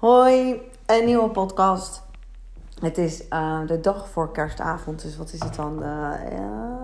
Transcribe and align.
Hoi, 0.00 0.60
een 0.86 1.04
nieuwe 1.04 1.28
podcast. 1.28 2.02
Het 2.80 2.98
is 2.98 3.24
uh, 3.30 3.66
de 3.66 3.80
dag 3.80 4.08
voor 4.08 4.32
kerstavond, 4.32 5.02
dus 5.02 5.16
wat 5.16 5.32
is 5.32 5.40
het 5.40 5.54
dan? 5.54 5.82
Uh, 5.82 6.12
ja, 6.30 6.78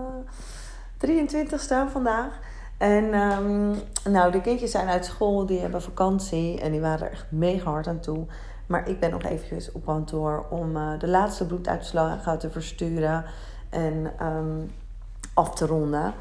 23ste 1.07 1.91
vandaag. 1.91 2.39
En 2.77 3.03
um, 3.13 3.75
nou, 4.11 4.31
de 4.31 4.41
kindjes 4.41 4.71
zijn 4.71 4.87
uit 4.87 5.05
school, 5.05 5.45
die 5.45 5.59
hebben 5.59 5.81
vakantie 5.81 6.61
en 6.61 6.71
die 6.71 6.81
waren 6.81 7.05
er 7.05 7.11
echt 7.11 7.25
mega 7.29 7.71
hard 7.71 7.87
aan 7.87 7.99
toe. 7.99 8.25
Maar 8.65 8.89
ik 8.89 8.99
ben 8.99 9.11
nog 9.11 9.23
eventjes 9.23 9.71
op 9.71 9.85
kantoor 9.85 10.45
om 10.49 10.75
uh, 10.75 10.99
de 10.99 11.07
laatste 11.07 11.45
bloeduitslagen 11.45 12.39
te 12.39 12.49
versturen 12.49 13.25
en 13.69 14.13
um, 14.21 14.71
af 15.33 15.55
te 15.55 15.65
ronden. 15.65 16.13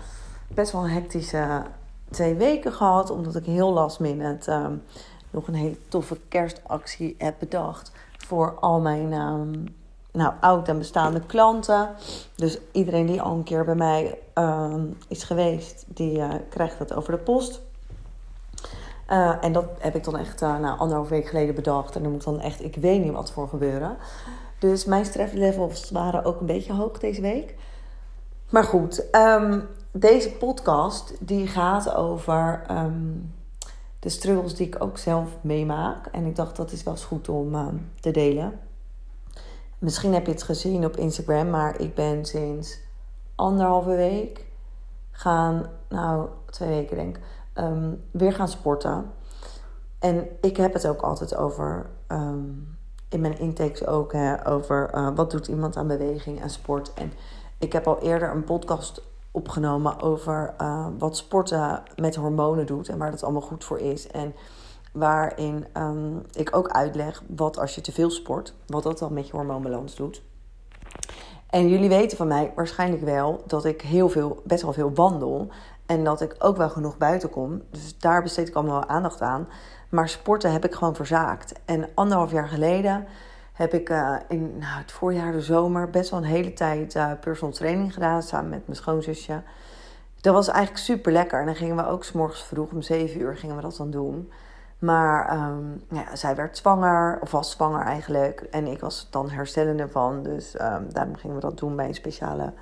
Best 0.49 0.73
wel 0.73 0.85
een 0.85 0.91
hectische 0.91 1.63
twee 2.11 2.35
weken 2.35 2.73
gehad, 2.73 3.11
omdat 3.11 3.37
ik 3.37 3.45
heel 3.45 3.73
last 3.73 4.01
minute 4.01 4.53
um, 4.53 4.83
nog 5.37 5.47
een 5.47 5.55
hele 5.55 5.79
toffe 5.89 6.19
kerstactie 6.29 7.15
heb 7.19 7.35
bedacht 7.39 7.93
voor 8.17 8.55
al 8.61 8.81
mijn 8.81 9.13
um, 9.13 9.65
nou, 10.13 10.33
oud 10.41 10.69
en 10.69 10.79
bestaande 10.79 11.21
klanten. 11.21 11.91
Dus 12.35 12.59
iedereen 12.73 13.07
die 13.07 13.23
al 13.23 13.33
een 13.33 13.43
keer 13.43 13.65
bij 13.65 13.75
mij 13.75 14.19
um, 14.35 14.99
is 15.09 15.25
geweest, 15.25 15.85
die 15.89 16.19
uh, 16.19 16.35
krijgt 16.49 16.79
dat 16.79 16.95
over 16.95 17.13
de 17.13 17.19
post. 17.19 17.61
Uh, 19.11 19.45
en 19.45 19.53
dat 19.53 19.65
heb 19.79 19.95
ik 19.95 20.05
dan 20.05 20.17
echt 20.17 20.43
uh, 20.43 20.59
nou, 20.59 20.79
anderhalf 20.79 21.09
week 21.09 21.27
geleden 21.27 21.55
bedacht. 21.55 21.97
En 21.97 22.05
er 22.05 22.11
moet 22.11 22.25
dan 22.25 22.41
echt, 22.41 22.65
ik 22.65 22.77
weet 22.77 23.03
niet 23.03 23.13
wat 23.13 23.33
voor 23.33 23.49
gebeuren. 23.49 23.97
Dus 24.59 24.85
mijn 24.85 25.05
stresslevels 25.05 25.91
waren 25.91 26.25
ook 26.25 26.41
een 26.41 26.47
beetje 26.47 26.73
hoog 26.73 26.99
deze 26.99 27.21
week. 27.21 27.55
Maar 28.51 28.65
goed, 28.65 29.05
um, 29.13 29.67
deze 29.93 30.33
podcast 30.33 31.15
die 31.21 31.47
gaat 31.47 31.95
over 31.95 32.63
de 34.07 34.13
struggles 34.13 34.55
die 34.55 34.67
ik 34.67 34.83
ook 34.83 34.99
zelf 34.99 35.37
meemaak. 35.41 36.07
En 36.07 36.25
ik 36.25 36.37
dacht 36.37 36.57
dat 36.57 36.73
is 36.73 36.83
wel 36.83 36.95
eens 36.95 37.05
goed 37.05 37.29
om 37.29 37.55
uh, 37.55 37.67
te 38.01 38.11
delen. 38.11 38.61
Misschien 39.79 40.13
heb 40.13 40.27
je 40.27 40.33
het 40.33 40.43
gezien 40.43 40.85
op 40.85 40.97
Instagram, 40.97 41.51
maar 41.51 41.81
ik 41.81 41.95
ben 41.95 42.25
sinds 42.25 42.81
anderhalve 43.35 43.95
week 43.95 44.47
gaan, 45.11 45.67
nou 45.89 46.29
twee 46.51 46.69
weken 46.69 46.97
denk 46.97 47.17
ik, 47.17 47.23
um, 47.55 48.03
weer 48.11 48.33
gaan 48.33 48.49
sporten. 48.49 49.13
En 49.99 50.29
ik 50.41 50.57
heb 50.57 50.73
het 50.73 50.87
ook 50.87 51.01
altijd 51.01 51.37
over, 51.37 51.91
um, 52.09 52.77
in 53.09 53.21
mijn 53.21 53.39
intakes 53.39 53.87
ook, 53.87 54.13
hè, 54.13 54.49
over 54.49 54.95
uh, 54.95 55.09
wat 55.15 55.31
doet 55.31 55.47
iemand 55.47 55.77
aan 55.77 55.87
beweging 55.87 56.41
en 56.41 56.51
sport. 56.51 56.95
En 56.95 57.13
ik 57.59 57.73
heb 57.73 57.87
al 57.87 57.99
eerder 58.03 58.31
een 58.31 58.45
podcast 58.45 59.03
opgenomen 59.37 60.01
over 60.01 60.55
uh, 60.61 60.87
wat 60.99 61.17
sporten 61.17 61.83
met 61.97 62.15
hormonen 62.15 62.67
doet 62.67 62.89
en 62.89 62.99
waar 62.99 63.11
dat 63.11 63.23
allemaal 63.23 63.41
goed 63.41 63.65
voor 63.65 63.79
is. 63.79 64.07
En 64.07 64.35
waarin 64.93 65.67
um, 65.77 66.23
ik 66.33 66.57
ook 66.57 66.69
uitleg 66.69 67.23
wat 67.37 67.59
als 67.59 67.75
je 67.75 67.81
te 67.81 67.93
veel 67.93 68.11
sport, 68.11 68.55
wat 68.67 68.83
dat 68.83 68.99
dan 68.99 69.13
met 69.13 69.27
je 69.27 69.37
hormoonbalans 69.37 69.95
doet. 69.95 70.23
En 71.47 71.69
jullie 71.69 71.89
weten 71.89 72.17
van 72.17 72.29
mij 72.29 72.53
waarschijnlijk 72.55 73.03
wel 73.03 73.43
dat 73.47 73.65
ik 73.65 73.83
heel 73.83 74.09
veel, 74.09 74.43
best 74.45 74.63
wel 74.63 74.73
veel 74.73 74.95
wandel. 74.95 75.49
En 75.87 76.05
dat 76.05 76.21
ik 76.21 76.35
ook 76.39 76.57
wel 76.57 76.71
genoeg 76.71 76.99
buiten 76.99 77.31
kom. 77.31 77.63
Dus 77.71 77.99
daar 77.99 78.23
besteed 78.23 78.49
ik 78.49 78.55
allemaal 78.55 78.87
aandacht 78.87 79.21
aan. 79.21 79.49
Maar 79.89 80.09
sporten 80.09 80.53
heb 80.53 80.65
ik 80.65 80.75
gewoon 80.75 80.95
verzaakt. 80.95 81.53
En 81.65 81.89
anderhalf 81.95 82.33
jaar 82.33 82.49
geleden 82.49 83.07
heb 83.57 83.75
ik 83.75 83.91
uh, 83.91 84.17
in 84.29 84.59
nou, 84.59 84.79
het 84.79 84.93
voorjaar, 84.93 85.33
de 85.33 85.41
zomer, 85.41 85.91
best 85.91 86.11
wel 86.11 86.19
een 86.19 86.27
hele 86.27 86.53
tijd 86.53 86.95
uh, 86.95 87.11
personal 87.21 87.55
training 87.55 87.95
gedaan. 87.95 88.23
Samen 88.23 88.51
met 88.51 88.67
mijn 88.67 88.79
schoonzusje. 88.79 89.43
Dat 90.21 90.35
was 90.35 90.49
eigenlijk 90.49 90.85
super 90.85 91.13
lekker. 91.13 91.41
En 91.41 91.47
dan 91.47 91.55
gingen 91.55 91.77
we 91.77 91.87
ook 91.87 92.05
s 92.05 92.13
morgens 92.13 92.45
vroeg 92.45 92.71
om 92.71 92.83
zeven 92.83 93.21
uur 93.21 93.37
gingen 93.37 93.57
we 93.57 93.63
dat 93.63 93.77
dan 93.77 93.91
doen. 93.91 94.33
Maar 94.79 95.39
um, 95.39 95.85
ja, 95.91 96.17
zij 96.17 96.35
werd 96.35 96.57
zwanger, 96.57 97.19
of 97.21 97.31
was 97.31 97.51
zwanger 97.51 97.81
eigenlijk. 97.81 98.41
En 98.41 98.67
ik 98.67 98.81
was 98.81 99.09
dan 99.11 99.31
herstellende 99.31 99.83
ervan. 99.83 100.23
Dus 100.23 100.55
um, 100.61 100.93
daarom 100.93 101.17
gingen 101.17 101.37
we 101.37 101.43
dat 101.43 101.59
doen 101.59 101.77
bij 101.77 101.89
een 101.89 101.95
speciale 101.95 102.53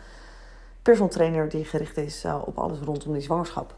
personal 0.83 1.11
trainer 1.11 1.49
die 1.49 1.65
gericht 1.65 1.97
is 1.97 2.25
uh, 2.25 2.43
op 2.45 2.59
alles 2.59 2.79
rondom 2.79 3.13
die 3.13 3.23
zwangerschap. 3.23 3.75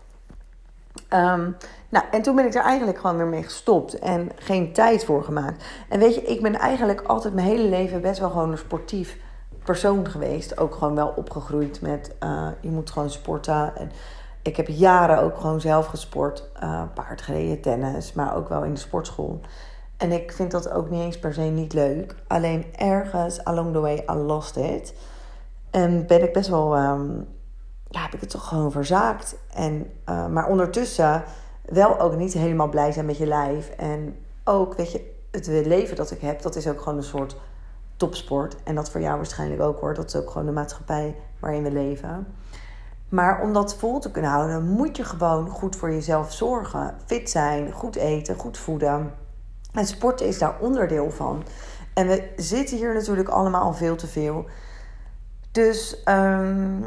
Um, 1.10 1.56
nou, 1.88 2.04
en 2.10 2.22
toen 2.22 2.34
ben 2.34 2.46
ik 2.46 2.54
er 2.54 2.62
eigenlijk 2.62 2.98
gewoon 2.98 3.16
weer 3.16 3.26
mee 3.26 3.42
gestopt 3.42 3.98
en 3.98 4.30
geen 4.36 4.72
tijd 4.72 5.04
voor 5.04 5.24
gemaakt. 5.24 5.64
En 5.88 5.98
weet 5.98 6.14
je, 6.14 6.22
ik 6.22 6.42
ben 6.42 6.54
eigenlijk 6.54 7.00
altijd 7.00 7.34
mijn 7.34 7.46
hele 7.46 7.68
leven 7.68 8.00
best 8.00 8.20
wel 8.20 8.30
gewoon 8.30 8.50
een 8.50 8.58
sportief 8.58 9.18
persoon 9.64 10.08
geweest. 10.08 10.58
Ook 10.58 10.74
gewoon 10.74 10.94
wel 10.94 11.12
opgegroeid 11.16 11.80
met 11.80 12.14
uh, 12.22 12.48
je 12.60 12.70
moet 12.70 12.90
gewoon 12.90 13.10
sporten. 13.10 13.76
En 13.76 13.90
ik 14.42 14.56
heb 14.56 14.68
jaren 14.68 15.18
ook 15.18 15.36
gewoon 15.36 15.60
zelf 15.60 15.86
gesport. 15.86 16.48
Uh, 16.62 16.82
paardgereden, 16.94 17.60
tennis, 17.60 18.12
maar 18.12 18.36
ook 18.36 18.48
wel 18.48 18.64
in 18.64 18.74
de 18.74 18.80
sportschool. 18.80 19.40
En 19.96 20.12
ik 20.12 20.32
vind 20.32 20.50
dat 20.50 20.70
ook 20.70 20.90
niet 20.90 21.02
eens 21.02 21.18
per 21.18 21.34
se 21.34 21.40
niet 21.40 21.72
leuk. 21.72 22.14
Alleen 22.26 22.66
ergens 22.76 23.44
along 23.44 23.72
the 23.72 23.80
way 23.80 24.04
I 24.10 24.14
lost 24.14 24.56
it. 24.56 24.94
En 25.70 26.06
ben 26.06 26.22
ik 26.22 26.32
best 26.32 26.48
wel, 26.48 26.78
um, 26.78 27.26
ja, 27.88 28.02
heb 28.02 28.14
ik 28.14 28.20
het 28.20 28.30
toch 28.30 28.48
gewoon 28.48 28.72
verzaakt. 28.72 29.36
En, 29.54 29.90
uh, 30.08 30.26
maar 30.26 30.48
ondertussen 30.48 31.24
wel 31.64 32.00
ook 32.00 32.16
niet 32.16 32.32
helemaal 32.32 32.68
blij 32.68 32.92
zijn 32.92 33.06
met 33.06 33.16
je 33.16 33.26
lijf. 33.26 33.68
En 33.68 34.16
ook, 34.44 34.74
weet 34.74 34.92
je, 34.92 35.14
het 35.30 35.46
leven 35.46 35.96
dat 35.96 36.10
ik 36.10 36.20
heb, 36.20 36.42
dat 36.42 36.56
is 36.56 36.68
ook 36.68 36.80
gewoon 36.80 36.98
een 36.98 37.04
soort 37.04 37.36
topsport. 37.96 38.56
En 38.62 38.74
dat 38.74 38.90
voor 38.90 39.00
jou 39.00 39.16
waarschijnlijk 39.16 39.60
ook 39.60 39.80
hoor. 39.80 39.94
Dat 39.94 40.06
is 40.06 40.16
ook 40.16 40.30
gewoon 40.30 40.46
de 40.46 40.52
maatschappij 40.52 41.16
waarin 41.40 41.62
we 41.62 41.70
leven. 41.70 42.26
Maar 43.08 43.42
om 43.42 43.52
dat 43.52 43.76
vol 43.76 43.98
te 43.98 44.10
kunnen 44.10 44.30
houden, 44.30 44.68
moet 44.68 44.96
je 44.96 45.04
gewoon 45.04 45.48
goed 45.48 45.76
voor 45.76 45.90
jezelf 45.90 46.32
zorgen. 46.32 46.94
Fit 47.04 47.30
zijn, 47.30 47.72
goed 47.72 47.96
eten, 47.96 48.36
goed 48.36 48.58
voeden. 48.58 49.14
En 49.72 49.86
sporten 49.86 50.26
is 50.26 50.38
daar 50.38 50.58
onderdeel 50.60 51.10
van. 51.10 51.42
En 51.94 52.06
we 52.06 52.32
zitten 52.36 52.76
hier 52.76 52.94
natuurlijk 52.94 53.28
allemaal 53.28 53.74
veel 53.74 53.96
te 53.96 54.06
veel. 54.06 54.44
Dus 55.50 56.02
um, 56.04 56.86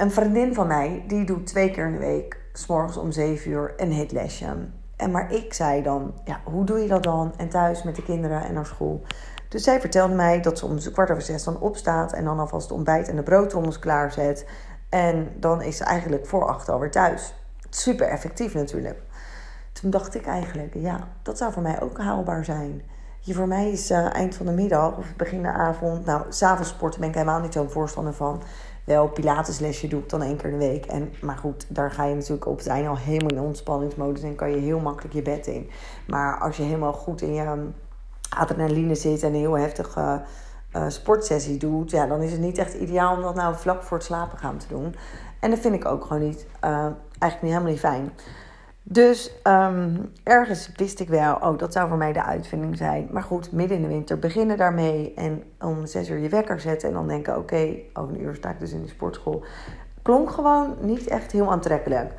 een 0.00 0.10
vriendin 0.10 0.54
van 0.54 0.66
mij, 0.66 1.04
die 1.06 1.24
doet 1.24 1.46
twee 1.46 1.70
keer 1.70 1.86
in 1.86 1.92
de 1.92 1.98
week, 1.98 2.40
s'morgens 2.52 2.96
om 2.96 3.12
zeven 3.12 3.50
uur, 3.50 3.72
een 3.76 3.92
hitlesje. 3.92 4.56
En 4.96 5.10
maar 5.10 5.32
ik 5.32 5.54
zei 5.54 5.82
dan, 5.82 6.14
ja, 6.24 6.40
hoe 6.44 6.64
doe 6.64 6.78
je 6.78 6.88
dat 6.88 7.02
dan? 7.02 7.32
En 7.36 7.48
thuis 7.48 7.82
met 7.82 7.96
de 7.96 8.02
kinderen 8.02 8.42
en 8.42 8.54
naar 8.54 8.66
school. 8.66 9.02
Dus 9.48 9.62
zij 9.62 9.80
vertelde 9.80 10.14
mij 10.14 10.40
dat 10.40 10.58
ze 10.58 10.66
om 10.66 10.78
kwart 10.92 11.10
over 11.10 11.22
zes 11.22 11.44
dan 11.44 11.60
opstaat 11.60 12.12
en 12.12 12.24
dan 12.24 12.38
alvast 12.38 12.68
het 12.68 12.76
ontbijt 12.76 13.08
en 13.08 13.16
de 13.16 13.22
broodtrommels 13.22 13.78
klaarzet. 13.78 14.46
En 14.88 15.28
dan 15.36 15.62
is 15.62 15.76
ze 15.76 15.84
eigenlijk 15.84 16.26
voor 16.26 16.48
acht 16.48 16.68
alweer 16.68 16.90
thuis. 16.90 17.34
Super 17.70 18.08
effectief 18.08 18.54
natuurlijk. 18.54 19.02
Toen 19.72 19.90
dacht 19.90 20.14
ik 20.14 20.26
eigenlijk, 20.26 20.74
ja, 20.74 21.08
dat 21.22 21.38
zou 21.38 21.52
voor 21.52 21.62
mij 21.62 21.80
ook 21.80 21.98
haalbaar 21.98 22.44
zijn. 22.44 22.82
Je, 23.20 23.34
voor 23.34 23.48
mij 23.48 23.70
is 23.70 23.90
uh, 23.90 24.14
eind 24.14 24.34
van 24.34 24.46
de 24.46 24.52
middag 24.52 24.96
of 24.96 25.16
begin 25.16 25.42
de 25.42 25.48
avond. 25.48 26.04
Nou, 26.04 26.22
s'avonds 26.28 26.70
sporten 26.70 27.00
ben 27.00 27.08
ik 27.08 27.14
helemaal 27.14 27.40
niet 27.40 27.52
zo'n 27.52 27.70
voorstander 27.70 28.14
van. 28.14 28.42
Wel, 28.84 29.08
pilateslesje 29.08 29.88
doe 29.88 30.00
ik 30.00 30.08
dan 30.08 30.22
één 30.22 30.36
keer 30.36 30.50
in 30.50 30.58
de 30.58 30.66
week. 30.66 30.86
En, 30.86 31.12
maar 31.20 31.36
goed, 31.36 31.66
daar 31.68 31.90
ga 31.90 32.04
je 32.04 32.14
natuurlijk 32.14 32.46
op 32.46 32.60
einde 32.60 32.88
al 32.88 32.98
helemaal 32.98 33.30
in 33.30 33.40
ontspanningsmodus. 33.40 34.22
En 34.22 34.34
kan 34.34 34.50
je 34.50 34.56
heel 34.56 34.78
makkelijk 34.80 35.14
je 35.14 35.22
bed 35.22 35.46
in. 35.46 35.70
Maar 36.06 36.38
als 36.38 36.56
je 36.56 36.62
helemaal 36.62 36.92
goed 36.92 37.22
in 37.22 37.34
je 37.34 37.68
adrenaline 38.36 38.94
zit 38.94 39.22
en 39.22 39.28
een 39.28 39.38
heel 39.38 39.58
heftige 39.58 40.22
uh, 40.76 40.84
sportsessie 40.88 41.58
doet, 41.58 41.90
ja, 41.90 42.06
dan 42.06 42.20
is 42.20 42.32
het 42.32 42.40
niet 42.40 42.58
echt 42.58 42.74
ideaal 42.74 43.16
om 43.16 43.22
dat 43.22 43.34
nou 43.34 43.54
vlak 43.56 43.82
voor 43.82 43.96
het 43.96 44.06
slapen 44.06 44.38
gaan 44.38 44.56
te 44.56 44.68
doen. 44.68 44.94
En 45.40 45.50
dat 45.50 45.58
vind 45.58 45.74
ik 45.74 45.84
ook 45.84 46.04
gewoon 46.04 46.22
niet, 46.22 46.46
uh, 46.64 46.70
eigenlijk 46.70 47.42
niet 47.42 47.52
helemaal 47.52 47.70
niet 47.70 47.80
fijn. 47.80 48.12
Dus 48.82 49.32
um, 49.44 50.12
ergens 50.22 50.70
wist 50.76 51.00
ik 51.00 51.08
wel, 51.08 51.34
oh, 51.34 51.58
dat 51.58 51.72
zou 51.72 51.88
voor 51.88 51.96
mij 51.96 52.12
de 52.12 52.24
uitvinding 52.24 52.76
zijn. 52.76 53.08
Maar 53.10 53.22
goed, 53.22 53.52
midden 53.52 53.76
in 53.76 53.82
de 53.82 53.88
winter 53.88 54.18
beginnen 54.18 54.56
daarmee 54.56 55.14
en 55.14 55.42
om 55.60 55.86
zes 55.86 56.08
uur 56.08 56.18
je 56.18 56.28
wekker 56.28 56.60
zetten 56.60 56.88
en 56.88 56.94
dan 56.94 57.08
denken, 57.08 57.36
oké, 57.36 57.74
over 57.92 58.14
een 58.14 58.22
uur 58.22 58.34
sta 58.34 58.50
ik 58.50 58.60
dus 58.60 58.72
in 58.72 58.82
de 58.82 58.88
sportschool. 58.88 59.44
Klonk 60.02 60.30
gewoon 60.30 60.76
niet 60.80 61.06
echt 61.06 61.32
heel 61.32 61.50
aantrekkelijk. 61.50 62.12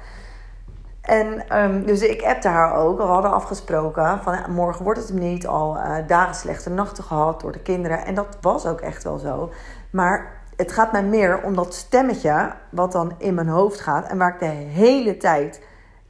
En 1.01 1.57
um, 1.63 1.85
dus 1.85 2.01
ik 2.01 2.21
appte 2.21 2.47
haar 2.47 2.75
ook. 2.75 2.97
We 2.97 3.03
hadden 3.03 3.31
afgesproken 3.31 4.19
van 4.23 4.33
ja, 4.33 4.47
morgen 4.47 4.83
wordt 4.83 4.99
het 4.99 5.09
hem 5.09 5.19
niet. 5.19 5.47
Al 5.47 5.75
uh, 5.75 5.95
dagen 6.07 6.35
slechte 6.35 6.69
nachten 6.69 7.03
gehad 7.03 7.41
door 7.41 7.51
de 7.51 7.61
kinderen. 7.61 8.05
En 8.05 8.15
dat 8.15 8.37
was 8.41 8.65
ook 8.65 8.81
echt 8.81 9.03
wel 9.03 9.17
zo. 9.17 9.49
Maar 9.91 10.41
het 10.55 10.71
gaat 10.71 10.91
mij 10.91 11.03
meer 11.03 11.43
om 11.43 11.55
dat 11.55 11.73
stemmetje 11.73 12.53
wat 12.69 12.91
dan 12.91 13.13
in 13.17 13.33
mijn 13.33 13.47
hoofd 13.47 13.79
gaat. 13.79 14.07
En 14.07 14.17
waar 14.17 14.33
ik 14.33 14.39
de 14.39 14.45
hele 14.45 15.17
tijd 15.17 15.61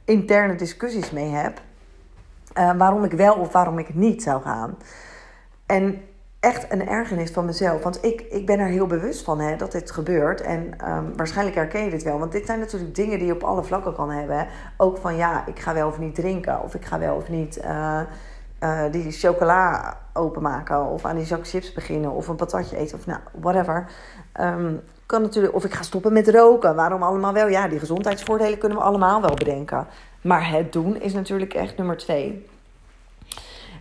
interne 0.04 0.54
discussies 0.54 1.10
mee 1.10 1.30
heb. 1.30 1.60
Uh, 2.58 2.72
waarom 2.76 3.04
ik 3.04 3.12
wel 3.12 3.34
of 3.34 3.52
waarom 3.52 3.78
ik 3.78 3.94
niet 3.94 4.22
zou 4.22 4.42
gaan. 4.42 4.76
En 5.66 6.02
echt 6.40 6.72
een 6.72 6.88
ergernis 6.88 7.30
van 7.30 7.44
mezelf. 7.44 7.82
Want 7.82 8.04
ik, 8.04 8.20
ik 8.20 8.46
ben 8.46 8.58
er 8.58 8.66
heel 8.66 8.86
bewust 8.86 9.24
van 9.24 9.40
hè, 9.40 9.56
dat 9.56 9.72
dit 9.72 9.90
gebeurt. 9.90 10.40
En 10.40 10.88
um, 10.88 11.16
waarschijnlijk 11.16 11.56
herken 11.56 11.84
je 11.84 11.90
dit 11.90 12.02
wel. 12.02 12.18
Want 12.18 12.32
dit 12.32 12.46
zijn 12.46 12.58
natuurlijk 12.58 12.94
dingen 12.94 13.18
die 13.18 13.26
je 13.26 13.34
op 13.34 13.42
alle 13.42 13.64
vlakken 13.64 13.94
kan 13.94 14.10
hebben. 14.10 14.46
Ook 14.76 14.98
van 14.98 15.16
ja, 15.16 15.46
ik 15.46 15.58
ga 15.58 15.74
wel 15.74 15.88
of 15.88 15.98
niet 15.98 16.14
drinken. 16.14 16.62
Of 16.62 16.74
ik 16.74 16.84
ga 16.84 16.98
wel 16.98 17.16
of 17.16 17.28
niet 17.28 17.58
uh, 17.64 18.00
uh, 18.60 18.80
die 18.90 19.10
chocola 19.10 19.96
openmaken. 20.12 20.84
Of 20.84 21.04
aan 21.04 21.16
die 21.16 21.24
zak 21.24 21.48
chips 21.48 21.72
beginnen. 21.72 22.10
Of 22.10 22.28
een 22.28 22.36
patatje 22.36 22.76
eten. 22.76 22.98
Of 22.98 23.06
nou, 23.06 23.20
whatever. 23.40 23.90
Um, 24.40 24.80
kan 25.12 25.22
natuurlijk, 25.22 25.54
of 25.54 25.64
ik 25.64 25.74
ga 25.74 25.82
stoppen 25.82 26.12
met 26.12 26.28
roken. 26.28 26.74
Waarom 26.74 27.02
allemaal 27.02 27.32
wel? 27.32 27.48
Ja, 27.48 27.68
die 27.68 27.78
gezondheidsvoordelen 27.78 28.58
kunnen 28.58 28.78
we 28.78 28.84
allemaal 28.84 29.20
wel 29.20 29.34
bedenken. 29.34 29.86
Maar 30.20 30.50
het 30.50 30.72
doen 30.72 31.00
is 31.00 31.12
natuurlijk 31.12 31.54
echt 31.54 31.76
nummer 31.76 31.96
twee. 31.96 32.46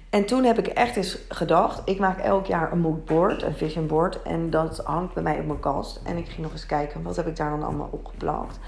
En 0.10 0.26
toen 0.26 0.44
heb 0.44 0.58
ik 0.58 0.68
echt 0.68 0.96
eens 0.96 1.18
gedacht, 1.30 1.82
ik 1.86 2.00
maak 2.00 2.20
elk 2.20 2.46
jaar 2.46 2.72
een 2.72 2.80
moodboard, 2.80 3.42
een 3.42 3.56
vision 3.56 3.88
board. 3.88 4.22
En 4.22 4.50
dat 4.50 4.78
hangt 4.78 5.14
bij 5.14 5.24
mij 5.24 5.40
op 5.40 5.46
mijn 5.46 5.60
kast. 5.60 6.02
En 6.04 6.18
ik 6.18 6.28
ging 6.28 6.42
nog 6.42 6.52
eens 6.52 6.66
kijken, 6.66 7.04
wat 7.04 7.16
heb 7.16 7.28
ik 7.28 7.36
daar 7.36 7.50
dan 7.50 7.64
allemaal 7.64 7.90
opgeplakt. 7.92 8.60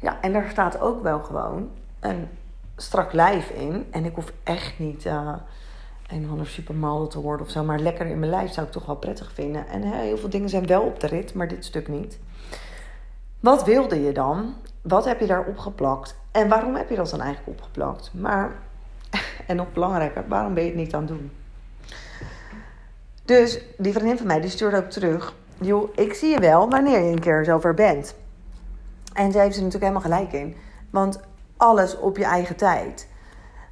Ja, 0.00 0.20
en 0.20 0.32
daar 0.32 0.48
staat 0.50 0.80
ook 0.80 1.02
wel 1.02 1.18
gewoon 1.18 1.70
een 2.00 2.28
strak 2.76 3.12
lijf 3.12 3.50
in. 3.50 3.86
En 3.90 4.04
ik 4.04 4.14
hoef 4.14 4.32
echt 4.42 4.78
niet 4.78 5.04
uh, 5.04 5.32
een 6.08 6.24
of 6.24 6.30
ander 6.30 6.46
supermodel 6.46 7.08
te 7.08 7.20
worden 7.20 7.46
of 7.46 7.52
zo. 7.52 7.64
Maar 7.64 7.78
lekker 7.78 8.06
in 8.06 8.18
mijn 8.18 8.30
lijf 8.30 8.52
zou 8.52 8.66
ik 8.66 8.72
toch 8.72 8.86
wel 8.86 8.96
prettig 8.96 9.32
vinden. 9.32 9.68
En 9.68 9.82
heel 9.82 10.18
veel 10.18 10.28
dingen 10.28 10.48
zijn 10.48 10.66
wel 10.66 10.82
op 10.82 11.00
de 11.00 11.06
rit, 11.06 11.34
maar 11.34 11.48
dit 11.48 11.64
stuk 11.64 11.88
niet. 11.88 12.18
Wat 13.40 13.64
wilde 13.64 14.02
je 14.02 14.12
dan? 14.12 14.54
Wat 14.82 15.04
heb 15.04 15.20
je 15.20 15.26
daar 15.26 15.46
opgeplakt? 15.46 16.16
En 16.30 16.48
waarom 16.48 16.74
heb 16.74 16.88
je 16.88 16.96
dat 16.96 17.10
dan 17.10 17.20
eigenlijk 17.20 17.58
opgeplakt? 17.58 18.10
Maar, 18.14 18.52
en 19.46 19.56
nog 19.56 19.72
belangrijker, 19.72 20.24
waarom 20.28 20.54
ben 20.54 20.62
je 20.62 20.68
het 20.68 20.78
niet 20.78 20.94
aan 20.94 21.00
het 21.00 21.08
doen? 21.08 21.30
Dus 23.24 23.60
die 23.78 23.92
vriendin 23.92 24.16
van 24.16 24.26
mij, 24.26 24.40
die 24.40 24.50
stuurde 24.50 24.76
ook 24.76 24.90
terug. 24.90 25.34
Joh, 25.60 25.88
ik 25.94 26.14
zie 26.14 26.30
je 26.30 26.40
wel 26.40 26.70
wanneer 26.70 27.00
je 27.00 27.10
een 27.10 27.20
keer 27.20 27.44
zover 27.44 27.74
bent. 27.74 28.14
En 29.12 29.32
zij 29.32 29.42
heeft 29.42 29.56
er 29.56 29.62
natuurlijk 29.62 29.92
helemaal 29.92 30.18
gelijk 30.18 30.32
in. 30.32 30.56
Want 30.90 31.20
alles 31.56 31.98
op 31.98 32.16
je 32.16 32.24
eigen 32.24 32.56
tijd. 32.56 33.08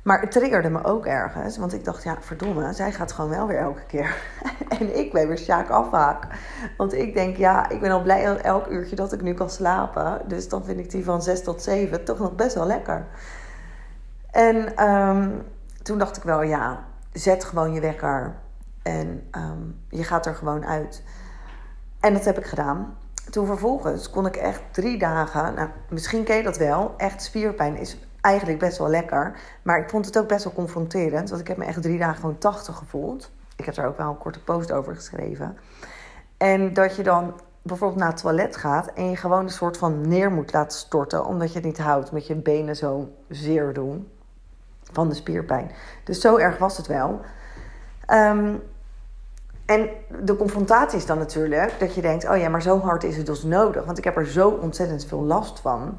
Maar 0.02 0.20
het 0.20 0.31
triggerde 0.31 0.70
me 0.70 0.84
ook 0.84 1.06
ergens. 1.06 1.56
Want 1.56 1.72
ik 1.72 1.84
dacht, 1.84 2.02
ja, 2.02 2.16
verdomme, 2.20 2.72
zij 2.72 2.93
gaat 2.93 3.12
gewoon 3.12 3.31
wel 3.31 3.46
weer 3.46 3.58
elke 3.58 3.87
keer. 3.87 4.16
en 4.78 4.99
ik 4.99 5.12
ben 5.12 5.28
weer 5.28 5.38
Sjaak 5.38 5.69
afhaak. 5.69 6.26
Want 6.76 6.93
ik 6.93 7.14
denk, 7.14 7.37
ja, 7.37 7.69
ik 7.69 7.81
ben 7.81 7.90
al 7.90 8.02
blij 8.02 8.37
elk 8.37 8.66
uurtje 8.66 8.96
dat 8.96 9.12
ik 9.12 9.22
nu 9.22 9.34
kan 9.34 9.50
slapen. 9.50 10.22
Dus 10.26 10.49
dan 10.49 10.64
vind 10.64 10.78
ik 10.78 10.90
die 10.90 11.04
van 11.04 11.22
6 11.22 11.43
tot 11.43 11.62
7 11.62 12.04
toch 12.04 12.19
nog 12.19 12.34
best 12.34 12.54
wel 12.54 12.66
lekker. 12.66 13.06
En 14.31 14.88
um, 14.88 15.43
toen 15.82 15.99
dacht 15.99 16.16
ik 16.16 16.22
wel, 16.22 16.43
ja, 16.43 16.84
zet 17.12 17.44
gewoon 17.44 17.72
je 17.72 17.81
wekker. 17.81 18.34
En 18.82 19.28
um, 19.31 19.81
je 19.88 20.04
gaat 20.04 20.26
er 20.26 20.34
gewoon 20.34 20.66
uit. 20.66 21.02
En 22.00 22.12
dat 22.12 22.25
heb 22.25 22.38
ik 22.38 22.46
gedaan. 22.46 22.96
Toen 23.31 23.46
vervolgens 23.46 24.10
kon 24.10 24.26
ik 24.26 24.37
echt 24.37 24.62
drie 24.70 24.99
dagen, 24.99 25.54
nou, 25.54 25.69
misschien 25.88 26.25
ken 26.25 26.37
je 26.37 26.43
dat 26.43 26.56
wel, 26.56 26.94
echt 26.96 27.22
spierpijn 27.22 27.76
is 27.76 27.99
eigenlijk 28.23 28.59
best 28.59 28.79
wel 28.79 28.89
lekker. 28.89 29.39
Maar 29.63 29.79
ik 29.79 29.91
vond 29.91 30.07
het 30.07 30.19
ook 30.19 30.29
best 30.29 30.45
wel 30.45 30.53
confronterend. 30.53 31.29
Want 31.29 31.41
ik 31.41 31.49
heb 31.49 31.57
me 31.57 31.65
echt 31.65 31.83
drie 31.83 31.99
dagen 31.99 32.21
gewoon 32.21 32.39
80 32.39 32.77
gevoeld. 32.77 33.31
Ik 33.57 33.65
heb 33.65 33.75
daar 33.75 33.87
ook 33.87 33.97
wel 33.97 34.09
een 34.09 34.19
korte 34.19 34.43
post 34.43 34.73
over 34.73 34.95
geschreven. 34.95 35.57
En 36.37 36.73
dat 36.73 36.97
je 36.97 37.03
dan 37.03 37.41
bijvoorbeeld 37.63 38.01
naar 38.01 38.09
het 38.09 38.21
toilet 38.21 38.57
gaat 38.57 38.87
en 38.87 39.11
je 39.11 39.17
gewoon 39.17 39.43
een 39.43 39.51
soort 39.51 39.77
van 39.77 40.09
neer 40.09 40.33
moet 40.33 40.53
laten 40.53 40.79
storten. 40.79 41.27
Omdat 41.27 41.49
je 41.49 41.55
het 41.55 41.65
niet 41.65 41.79
houdt 41.79 42.13
met 42.13 42.27
je 42.27 42.35
benen 42.35 42.77
zo 42.77 43.09
zeer 43.29 43.73
doen. 43.73 44.11
Van 44.93 45.09
de 45.09 45.15
spierpijn. 45.15 45.71
Dus 46.05 46.21
zo 46.21 46.37
erg 46.37 46.59
was 46.59 46.77
het 46.77 46.87
wel. 46.87 47.21
Um, 48.09 48.63
en 49.65 49.89
de 50.25 50.37
confrontatie 50.37 50.99
is 50.99 51.07
dan 51.07 51.19
natuurlijk 51.19 51.75
dat 51.79 51.95
je 51.95 52.01
denkt: 52.01 52.29
oh 52.29 52.37
ja, 52.37 52.49
maar 52.49 52.63
zo 52.63 52.79
hard 52.81 53.05
is 53.05 53.17
het 53.17 53.27
dus 53.27 53.43
nodig. 53.43 53.85
Want 53.85 53.99
ik 53.99 54.05
heb 54.05 54.17
er 54.17 54.27
zo 54.27 54.49
ontzettend 54.49 55.05
veel 55.05 55.23
last 55.23 55.61
van. 55.61 55.99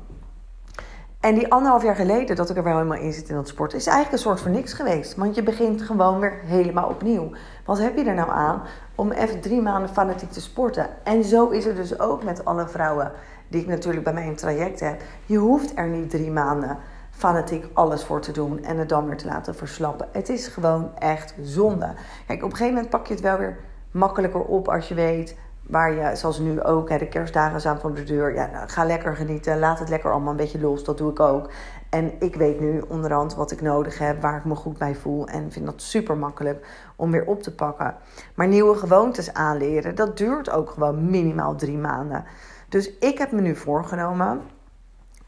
En 1.24 1.36
die 1.36 1.52
anderhalf 1.52 1.84
jaar 1.84 1.96
geleden 1.96 2.36
dat 2.36 2.50
ik 2.50 2.58
er 2.58 2.64
wel 2.64 2.76
helemaal 2.76 2.98
in 2.98 3.14
zit 3.14 3.30
in 3.30 3.36
dat 3.36 3.48
sport, 3.48 3.74
is 3.74 3.86
eigenlijk 3.86 4.16
een 4.16 4.30
soort 4.30 4.42
van 4.42 4.52
niks 4.52 4.74
geweest. 4.74 5.16
Want 5.16 5.36
je 5.36 5.44
begint 5.44 5.82
gewoon 5.82 6.20
weer 6.20 6.40
helemaal 6.46 6.90
opnieuw. 6.90 7.32
Wat 7.66 7.80
heb 7.80 7.98
je 7.98 8.04
er 8.04 8.14
nou 8.14 8.30
aan 8.30 8.62
om 8.96 9.12
even 9.12 9.42
drie 9.42 9.62
maanden 9.62 9.90
fanatiek 9.90 10.32
te 10.32 10.42
sporten? 10.42 10.90
En 11.04 11.24
zo 11.24 11.50
is 11.50 11.66
het 11.66 11.76
dus 11.76 12.00
ook 12.00 12.24
met 12.24 12.46
alle 12.46 12.68
vrouwen 12.68 13.12
die 13.48 13.62
ik 13.62 13.68
natuurlijk 13.68 14.04
bij 14.04 14.14
mij 14.14 14.26
in 14.26 14.36
traject 14.36 14.80
heb. 14.80 15.02
Je 15.26 15.38
hoeft 15.38 15.72
er 15.76 15.88
niet 15.88 16.10
drie 16.10 16.32
maanden 16.32 16.78
fanatiek 17.10 17.66
alles 17.74 18.04
voor 18.04 18.22
te 18.22 18.32
doen 18.32 18.64
en 18.64 18.78
het 18.78 18.90
dan 18.90 19.06
weer 19.06 19.18
te 19.18 19.28
laten 19.28 19.56
verslappen. 19.56 20.08
Het 20.12 20.30
is 20.30 20.48
gewoon 20.48 20.92
echt 21.00 21.34
zonde. 21.42 21.94
Kijk, 22.28 22.44
op 22.44 22.52
een 22.52 22.58
gegeven 22.58 22.74
moment 22.74 22.90
pak 22.90 23.08
je 23.08 23.14
het 23.14 23.24
wel 23.24 23.38
weer 23.38 23.58
makkelijker 23.92 24.42
op 24.42 24.68
als 24.68 24.88
je 24.88 24.96
weet 24.96 25.36
waar 25.68 25.94
je, 25.94 26.16
zoals 26.16 26.40
nu 26.40 26.62
ook, 26.62 26.90
hè, 26.90 26.98
de 26.98 27.08
kerstdagen 27.08 27.60
staan 27.60 27.80
voor 27.80 27.94
de 27.94 28.04
deur. 28.04 28.34
Ja, 28.34 28.50
nou, 28.52 28.70
ga 28.70 28.86
lekker 28.86 29.16
genieten. 29.16 29.60
Laat 29.60 29.80
het 29.80 29.90
lekker 29.90 30.12
allemaal 30.12 30.32
een 30.32 30.38
beetje 30.38 30.60
los. 30.60 30.84
Dat 30.84 30.98
doe 30.98 31.12
ik 31.12 31.20
ook. 31.20 31.50
En 31.90 32.12
ik 32.20 32.36
weet 32.36 32.60
nu 32.60 32.84
onderhand 32.88 33.36
wat 33.36 33.52
ik 33.52 33.62
nodig 33.62 33.98
heb, 33.98 34.22
waar 34.22 34.38
ik 34.38 34.46
me 34.46 34.56
goed 34.56 34.78
bij 34.78 34.96
voel. 34.96 35.28
En 35.28 35.52
vind 35.52 35.66
dat 35.66 35.82
super 35.82 36.18
makkelijk 36.18 36.68
om 36.96 37.12
weer 37.12 37.26
op 37.26 37.44
te 37.44 37.56
pakken. 37.56 37.96
Maar 38.36 38.48
nieuwe 38.48 38.76
gewoontes 38.76 39.34
aanleren, 39.34 39.96
dat 39.96 40.18
duurt 40.18 40.50
ook 40.50 40.70
gewoon 40.70 41.10
minimaal 41.10 41.56
drie 41.56 41.78
maanden. 41.78 42.24
Dus 42.70 42.98
ik 42.98 43.18
heb 43.18 43.32
me 43.32 43.42
nu 43.42 43.56
voorgenomen. 43.56 44.42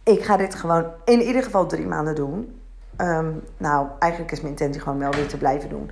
Ik 0.04 0.24
ga 0.24 0.38
dit 0.38 0.56
gewoon 0.56 0.86
in 1.04 1.22
ieder 1.22 1.44
geval 1.44 1.66
drie 1.66 1.88
maanden 1.88 2.16
doen. 2.16 2.60
Ehm, 2.96 3.32
nou, 3.58 3.88
eigenlijk 4.00 4.32
is 4.32 4.42
mijn 4.42 4.52
intentie 4.52 4.82
gewoon 4.82 5.00
wel 5.00 5.12
weer 5.12 5.28
te 5.28 5.38
blijven 5.38 5.70
doen. 5.70 5.92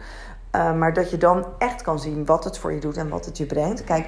Uh, 0.56 0.74
maar 0.74 0.94
dat 0.94 1.10
je 1.10 1.18
dan 1.18 1.46
echt 1.58 1.82
kan 1.82 2.00
zien 2.00 2.26
wat 2.26 2.44
het 2.44 2.58
voor 2.58 2.74
je 2.74 2.80
doet 2.80 2.98
en 2.98 3.10
wat 3.10 3.26
het 3.26 3.38
je 3.38 3.46
brengt. 3.46 3.84
Kijk, 3.84 4.08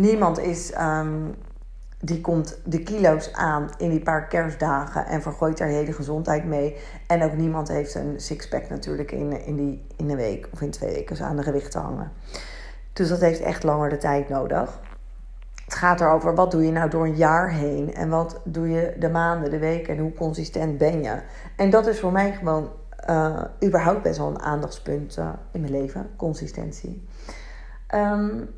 niemand 0.00 0.38
is, 0.38 0.72
um, 0.80 1.34
die 2.00 2.20
komt 2.20 2.58
de 2.64 2.82
kilo's 2.82 3.32
aan 3.32 3.70
in 3.78 3.90
die 3.90 4.02
paar 4.02 4.26
kerstdagen 4.26 5.06
en 5.06 5.22
vergooit 5.22 5.58
daar 5.58 5.68
hele 5.68 5.92
gezondheid 5.92 6.44
mee. 6.44 6.76
En 7.06 7.22
ook 7.22 7.36
niemand 7.36 7.68
heeft 7.68 7.94
een 7.94 8.20
sixpack 8.20 8.68
natuurlijk 8.68 9.12
in, 9.12 9.44
in, 9.44 9.56
die, 9.56 9.86
in 9.96 10.10
een 10.10 10.16
week 10.16 10.48
of 10.52 10.60
in 10.60 10.70
twee 10.70 10.92
weken 10.92 11.24
aan 11.24 11.36
de 11.36 11.42
gewicht 11.42 11.70
te 11.70 11.78
hangen. 11.78 12.12
Dus 12.92 13.08
dat 13.08 13.20
heeft 13.20 13.40
echt 13.40 13.62
langer 13.62 13.90
de 13.90 13.96
tijd 13.96 14.28
nodig. 14.28 14.80
Het 15.64 15.74
gaat 15.74 16.00
erover 16.00 16.34
wat 16.34 16.50
doe 16.50 16.64
je 16.64 16.72
nou 16.72 16.90
door 16.90 17.04
een 17.04 17.16
jaar 17.16 17.50
heen 17.50 17.94
en 17.94 18.08
wat 18.08 18.40
doe 18.44 18.68
je 18.68 18.94
de 18.98 19.08
maanden, 19.08 19.50
de 19.50 19.58
weken 19.58 19.96
en 19.96 20.02
hoe 20.02 20.14
consistent 20.14 20.78
ben 20.78 21.02
je. 21.02 21.20
En 21.56 21.70
dat 21.70 21.86
is 21.86 22.00
voor 22.00 22.12
mij 22.12 22.32
gewoon 22.32 22.70
uh, 23.10 23.42
überhaupt 23.64 24.02
best 24.02 24.18
wel 24.18 24.28
een 24.28 24.42
aandachtspunt 24.42 25.16
uh, 25.18 25.28
in 25.52 25.60
mijn 25.60 25.72
leven, 25.72 26.10
consistentie. 26.16 27.08
Um, 27.94 28.48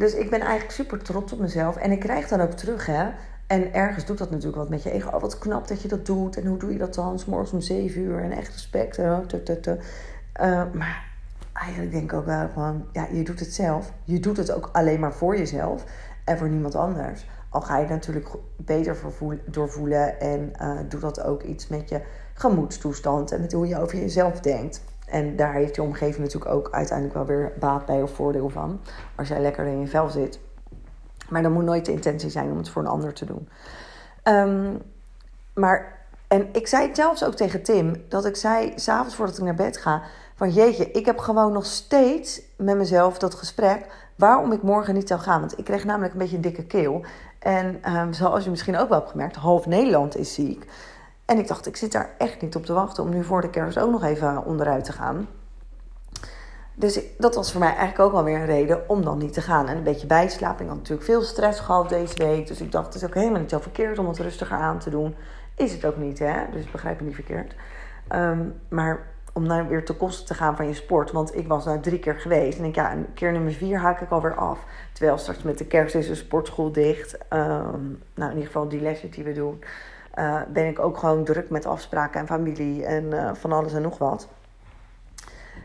dus 0.00 0.14
ik 0.14 0.30
ben 0.30 0.40
eigenlijk 0.40 0.70
super 0.70 1.02
trots 1.02 1.32
op 1.32 1.38
mezelf. 1.38 1.76
En 1.76 1.90
ik 1.90 2.00
krijg 2.00 2.28
dan 2.28 2.40
ook 2.40 2.52
terug, 2.52 2.86
hè. 2.86 3.08
En 3.46 3.74
ergens 3.74 4.06
doet 4.06 4.18
dat 4.18 4.30
natuurlijk 4.30 4.56
wat 4.56 4.68
met 4.68 4.82
je 4.82 4.90
ego. 4.90 5.10
Oh, 5.10 5.20
wat 5.20 5.38
knap 5.38 5.68
dat 5.68 5.82
je 5.82 5.88
dat 5.88 6.06
doet. 6.06 6.36
En 6.36 6.46
hoe 6.46 6.58
doe 6.58 6.72
je 6.72 6.78
dat 6.78 6.94
dan? 6.94 7.18
S 7.18 7.24
morgens 7.24 7.52
om 7.52 7.60
7 7.60 8.00
uur 8.00 8.22
en 8.22 8.32
echt 8.32 8.52
respect. 8.52 8.98
Uh, 8.98 9.18
maar 10.72 11.04
eigenlijk 11.52 11.92
denk 11.92 12.12
ik 12.12 12.12
ook 12.12 12.26
wel 12.26 12.48
gewoon, 12.48 12.86
ja, 12.92 13.06
je 13.12 13.22
doet 13.22 13.40
het 13.40 13.54
zelf. 13.54 13.92
Je 14.04 14.20
doet 14.20 14.36
het 14.36 14.52
ook 14.52 14.68
alleen 14.72 15.00
maar 15.00 15.14
voor 15.14 15.36
jezelf 15.36 15.84
en 16.24 16.38
voor 16.38 16.48
niemand 16.48 16.74
anders. 16.74 17.26
Al 17.48 17.60
ga 17.60 17.78
je 17.78 17.88
natuurlijk 17.88 18.28
beter 18.56 18.96
doorvoelen 19.44 20.20
en 20.20 20.52
uh, 20.62 20.78
doet 20.88 21.00
dat 21.00 21.22
ook 21.22 21.42
iets 21.42 21.68
met 21.68 21.88
je 21.88 22.00
gemoedstoestand 22.34 23.32
en 23.32 23.40
met 23.40 23.52
hoe 23.52 23.66
je 23.66 23.80
over 23.80 23.98
jezelf 23.98 24.40
denkt. 24.40 24.82
En 25.10 25.36
daar 25.36 25.52
heeft 25.52 25.74
je 25.74 25.82
omgeving 25.82 26.18
natuurlijk 26.18 26.54
ook 26.54 26.68
uiteindelijk 26.70 27.16
wel 27.16 27.26
weer 27.26 27.52
baat 27.58 27.86
bij 27.86 28.02
of 28.02 28.10
voordeel 28.10 28.48
van. 28.48 28.80
Als 29.16 29.28
jij 29.28 29.40
lekker 29.40 29.66
in 29.66 29.80
je 29.80 29.86
vel 29.86 30.08
zit. 30.08 30.40
Maar 31.28 31.42
dan 31.42 31.52
moet 31.52 31.64
nooit 31.64 31.84
de 31.84 31.92
intentie 31.92 32.30
zijn 32.30 32.50
om 32.50 32.56
het 32.56 32.68
voor 32.68 32.82
een 32.82 32.88
ander 32.88 33.12
te 33.12 33.24
doen. 33.24 33.48
Um, 34.24 34.82
maar, 35.54 35.98
en 36.28 36.48
ik 36.52 36.66
zei 36.66 36.90
zelfs 36.92 37.24
ook 37.24 37.34
tegen 37.34 37.62
Tim, 37.62 38.04
dat 38.08 38.24
ik 38.24 38.36
zei, 38.36 38.72
s'avonds 38.76 39.14
voordat 39.14 39.38
ik 39.38 39.44
naar 39.44 39.54
bed 39.54 39.76
ga, 39.76 40.02
van 40.34 40.50
jeetje, 40.50 40.90
ik 40.90 41.06
heb 41.06 41.18
gewoon 41.18 41.52
nog 41.52 41.66
steeds 41.66 42.42
met 42.56 42.76
mezelf 42.76 43.18
dat 43.18 43.34
gesprek 43.34 43.86
waarom 44.16 44.52
ik 44.52 44.62
morgen 44.62 44.94
niet 44.94 45.08
zou 45.08 45.20
gaan. 45.20 45.40
Want 45.40 45.58
ik 45.58 45.64
kreeg 45.64 45.84
namelijk 45.84 46.12
een 46.12 46.18
beetje 46.18 46.36
een 46.36 46.42
dikke 46.42 46.64
keel. 46.64 47.04
En 47.38 47.96
um, 47.96 48.12
zoals 48.12 48.44
je 48.44 48.50
misschien 48.50 48.76
ook 48.76 48.88
wel 48.88 48.98
hebt 48.98 49.10
gemerkt, 49.10 49.36
half 49.36 49.66
Nederland 49.66 50.16
is 50.16 50.34
ziek. 50.34 50.66
En 51.30 51.38
ik 51.38 51.48
dacht, 51.48 51.66
ik 51.66 51.76
zit 51.76 51.92
daar 51.92 52.10
echt 52.18 52.40
niet 52.40 52.56
op 52.56 52.64
te 52.64 52.72
wachten 52.72 53.02
om 53.02 53.10
nu 53.10 53.24
voor 53.24 53.40
de 53.40 53.50
kerst 53.50 53.78
ook 53.78 53.90
nog 53.90 54.04
even 54.04 54.44
onderuit 54.44 54.84
te 54.84 54.92
gaan. 54.92 55.28
Dus 56.74 57.00
dat 57.18 57.34
was 57.34 57.52
voor 57.52 57.60
mij 57.60 57.68
eigenlijk 57.68 58.00
ook 58.00 58.12
wel 58.12 58.24
weer 58.24 58.36
een 58.36 58.46
reden 58.46 58.88
om 58.88 59.04
dan 59.04 59.18
niet 59.18 59.32
te 59.32 59.40
gaan. 59.40 59.68
En 59.68 59.76
een 59.76 59.82
beetje 59.82 60.06
bijslapen. 60.06 60.62
Ik 60.62 60.68
had 60.68 60.76
natuurlijk 60.76 61.06
veel 61.06 61.22
stress 61.22 61.60
gehad 61.60 61.88
deze 61.88 62.14
week. 62.16 62.46
Dus 62.46 62.60
ik 62.60 62.72
dacht, 62.72 62.86
het 62.86 62.94
is 62.94 63.04
ook 63.04 63.14
helemaal 63.14 63.40
niet 63.40 63.50
zo 63.50 63.58
verkeerd 63.58 63.98
om 63.98 64.08
het 64.08 64.18
rustiger 64.18 64.56
aan 64.56 64.78
te 64.78 64.90
doen. 64.90 65.14
Is 65.56 65.72
het 65.72 65.84
ook 65.84 65.96
niet, 65.96 66.18
hè? 66.18 66.34
Dus 66.52 66.70
begrijp 66.70 67.00
me 67.00 67.06
niet 67.06 67.14
verkeerd. 67.14 67.54
Um, 68.14 68.60
maar 68.68 69.06
om 69.32 69.46
nou 69.46 69.68
weer 69.68 69.84
te 69.84 69.96
kosten 69.96 70.26
te 70.26 70.34
gaan 70.34 70.56
van 70.56 70.66
je 70.66 70.74
sport. 70.74 71.10
Want 71.12 71.36
ik 71.36 71.48
was 71.48 71.64
nou 71.64 71.80
drie 71.80 71.98
keer 71.98 72.20
geweest. 72.20 72.58
En 72.58 72.64
ik 72.64 72.74
ja, 72.74 72.92
een 72.92 73.12
keer 73.14 73.32
nummer 73.32 73.52
vier 73.52 73.78
haak 73.78 74.00
ik 74.00 74.10
alweer 74.10 74.34
af. 74.34 74.58
Terwijl 74.92 75.18
straks 75.18 75.42
met 75.42 75.58
de 75.58 75.66
kerst 75.66 75.94
is 75.94 76.06
de 76.06 76.14
sportschool 76.14 76.72
dicht. 76.72 77.14
Um, 77.14 78.02
nou, 78.14 78.30
in 78.30 78.36
ieder 78.36 78.46
geval 78.46 78.68
die 78.68 78.80
lessen 78.80 79.10
die 79.10 79.24
we 79.24 79.32
doen. 79.32 79.62
Uh, 80.18 80.40
ben 80.52 80.66
ik 80.66 80.78
ook 80.78 80.98
gewoon 80.98 81.24
druk 81.24 81.50
met 81.50 81.66
afspraken 81.66 82.20
en 82.20 82.26
familie 82.26 82.84
en 82.84 83.04
uh, 83.04 83.30
van 83.34 83.52
alles 83.52 83.72
en 83.72 83.82
nog 83.82 83.98
wat. 83.98 84.28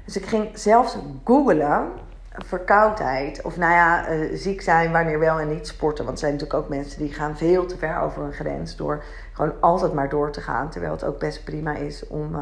Dus 0.06 0.18
ik 0.18 0.26
ging 0.26 0.58
zelfs 0.58 0.98
googlen 1.24 1.92
verkoudheid. 2.30 3.42
Of 3.42 3.58
nou 3.58 3.72
ja, 3.72 4.10
uh, 4.10 4.38
ziek 4.38 4.62
zijn, 4.62 4.92
wanneer 4.92 5.20
wel 5.20 5.40
en 5.40 5.48
niet 5.48 5.68
sporten. 5.68 6.06
Want 6.06 6.18
er 6.18 6.24
zijn 6.24 6.34
natuurlijk 6.34 6.64
ook 6.64 6.70
mensen 6.70 7.00
die 7.00 7.14
gaan 7.14 7.38
veel 7.38 7.66
te 7.66 7.78
ver 7.78 8.00
over 8.00 8.24
een 8.24 8.34
grens. 8.34 8.76
Door 8.76 9.04
gewoon 9.34 9.54
altijd 9.60 9.94
maar 9.94 10.10
door 10.10 10.32
te 10.32 10.42
gaan. 10.42 10.70
Terwijl 10.70 10.94
het 10.94 11.04
ook 11.04 11.20
best 11.20 11.44
prima 11.44 11.76
is 11.76 12.08
om 12.08 12.36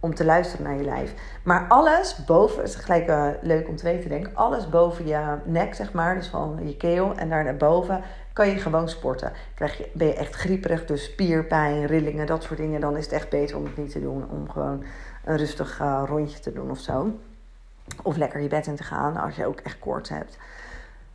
om 0.00 0.14
te 0.14 0.24
luisteren 0.24 0.66
naar 0.66 0.76
je 0.76 0.84
lijf. 0.84 1.14
Maar 1.42 1.66
alles 1.68 2.24
boven, 2.24 2.62
het 2.62 2.68
is 2.68 2.74
gelijk 2.74 3.36
leuk 3.42 3.68
om 3.68 3.76
te 3.76 3.84
weten, 3.84 4.08
denk. 4.08 4.30
Alles 4.34 4.68
boven 4.68 5.06
je 5.06 5.36
nek, 5.44 5.74
zeg 5.74 5.92
maar, 5.92 6.14
dus 6.14 6.28
van 6.28 6.58
je 6.62 6.76
keel 6.76 7.14
en 7.16 7.28
daar 7.28 7.56
boven, 7.56 8.02
kan 8.36 8.48
je 8.48 8.58
gewoon 8.58 8.88
sporten. 8.88 9.32
Krijg 9.54 9.78
je, 9.78 9.88
ben 9.92 10.06
je 10.06 10.14
echt 10.14 10.34
grieperig, 10.34 10.84
dus 10.84 11.04
spierpijn, 11.04 11.86
rillingen, 11.86 12.26
dat 12.26 12.42
soort 12.42 12.58
dingen, 12.58 12.80
dan 12.80 12.96
is 12.96 13.04
het 13.04 13.12
echt 13.12 13.28
beter 13.28 13.56
om 13.56 13.64
het 13.64 13.76
niet 13.76 13.90
te 13.90 14.00
doen. 14.00 14.30
Om 14.30 14.50
gewoon 14.50 14.84
een 15.24 15.36
rustig 15.36 15.80
uh, 15.80 16.02
rondje 16.06 16.40
te 16.40 16.52
doen 16.52 16.70
of 16.70 16.78
zo. 16.78 17.18
Of 18.02 18.16
lekker 18.16 18.40
je 18.40 18.48
bed 18.48 18.66
in 18.66 18.76
te 18.76 18.82
gaan 18.82 19.16
als 19.16 19.36
je 19.36 19.46
ook 19.46 19.60
echt 19.60 19.78
koorts 19.78 20.08
hebt. 20.08 20.38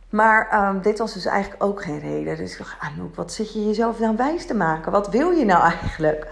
Maar 0.08 0.68
um, 0.68 0.80
dit 0.80 0.98
was 0.98 1.12
dus 1.12 1.24
eigenlijk 1.24 1.62
ook 1.62 1.82
geen 1.82 1.98
reden. 1.98 2.36
Dus 2.36 2.52
ik 2.52 2.58
dacht, 2.58 2.76
Anouk, 2.78 3.14
wat 3.14 3.32
zit 3.32 3.52
je 3.52 3.66
jezelf 3.66 3.98
nou 3.98 4.16
wijs 4.16 4.46
te 4.46 4.54
maken? 4.54 4.92
Wat 4.92 5.08
wil 5.08 5.30
je 5.30 5.44
nou 5.44 5.62
eigenlijk? 5.72 6.26